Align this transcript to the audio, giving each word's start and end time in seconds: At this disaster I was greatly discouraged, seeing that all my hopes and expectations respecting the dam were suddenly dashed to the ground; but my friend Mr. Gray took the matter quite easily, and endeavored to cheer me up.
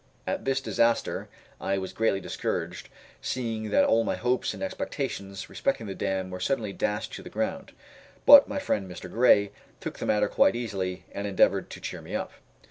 At 0.25 0.45
this 0.45 0.61
disaster 0.61 1.29
I 1.59 1.77
was 1.77 1.93
greatly 1.93 2.19
discouraged, 2.19 2.89
seeing 3.21 3.69
that 3.69 3.85
all 3.85 4.03
my 4.03 4.15
hopes 4.15 4.51
and 4.51 4.63
expectations 4.63 5.47
respecting 5.47 5.85
the 5.85 5.93
dam 5.93 6.31
were 6.31 6.39
suddenly 6.39 6.73
dashed 6.73 7.13
to 7.13 7.21
the 7.21 7.29
ground; 7.29 7.71
but 8.25 8.47
my 8.47 8.57
friend 8.57 8.89
Mr. 8.89 9.07
Gray 9.11 9.51
took 9.79 9.99
the 9.99 10.07
matter 10.07 10.27
quite 10.27 10.55
easily, 10.55 11.05
and 11.11 11.27
endeavored 11.27 11.69
to 11.69 11.79
cheer 11.79 12.01
me 12.01 12.15
up. 12.15 12.31